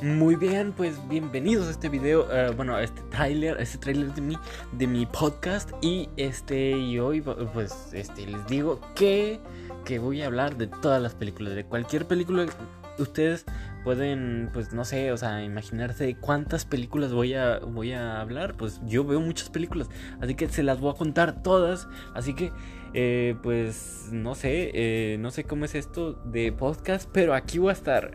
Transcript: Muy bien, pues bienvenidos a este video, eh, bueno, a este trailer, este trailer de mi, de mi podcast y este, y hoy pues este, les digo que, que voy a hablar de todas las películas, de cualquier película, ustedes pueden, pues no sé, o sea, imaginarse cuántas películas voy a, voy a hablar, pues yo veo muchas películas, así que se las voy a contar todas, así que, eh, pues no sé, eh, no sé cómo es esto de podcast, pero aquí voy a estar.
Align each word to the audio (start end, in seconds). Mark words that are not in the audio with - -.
Muy 0.00 0.36
bien, 0.36 0.72
pues 0.72 0.96
bienvenidos 1.08 1.66
a 1.66 1.70
este 1.72 1.88
video, 1.88 2.32
eh, 2.32 2.52
bueno, 2.54 2.76
a 2.76 2.84
este 2.84 3.02
trailer, 3.10 3.60
este 3.60 3.78
trailer 3.78 4.14
de 4.14 4.20
mi, 4.20 4.36
de 4.70 4.86
mi 4.86 5.06
podcast 5.06 5.72
y 5.82 6.08
este, 6.16 6.70
y 6.70 7.00
hoy 7.00 7.20
pues 7.20 7.92
este, 7.92 8.28
les 8.28 8.46
digo 8.46 8.80
que, 8.94 9.40
que 9.84 9.98
voy 9.98 10.22
a 10.22 10.26
hablar 10.26 10.56
de 10.56 10.68
todas 10.68 11.02
las 11.02 11.16
películas, 11.16 11.56
de 11.56 11.64
cualquier 11.64 12.06
película, 12.06 12.46
ustedes 12.96 13.44
pueden, 13.82 14.50
pues 14.52 14.72
no 14.72 14.84
sé, 14.84 15.10
o 15.10 15.16
sea, 15.16 15.42
imaginarse 15.42 16.14
cuántas 16.14 16.64
películas 16.64 17.12
voy 17.12 17.34
a, 17.34 17.58
voy 17.58 17.90
a 17.90 18.20
hablar, 18.20 18.56
pues 18.56 18.80
yo 18.86 19.02
veo 19.02 19.20
muchas 19.20 19.50
películas, 19.50 19.88
así 20.20 20.36
que 20.36 20.48
se 20.48 20.62
las 20.62 20.78
voy 20.78 20.92
a 20.92 20.96
contar 20.96 21.42
todas, 21.42 21.88
así 22.14 22.34
que, 22.34 22.52
eh, 22.94 23.34
pues 23.42 24.10
no 24.12 24.36
sé, 24.36 24.70
eh, 24.74 25.16
no 25.18 25.32
sé 25.32 25.42
cómo 25.42 25.64
es 25.64 25.74
esto 25.74 26.12
de 26.12 26.52
podcast, 26.52 27.10
pero 27.12 27.34
aquí 27.34 27.58
voy 27.58 27.70
a 27.70 27.72
estar. 27.72 28.12